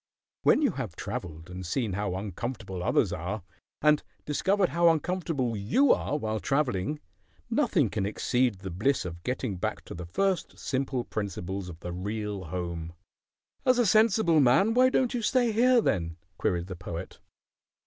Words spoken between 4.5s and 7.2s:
how uncomfortable you are while travelling,